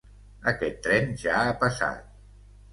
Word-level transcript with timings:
Aquest 0.51 0.79
tren 0.87 1.13
ja 1.25 1.37
ha 1.43 1.55
passat. 1.67 2.13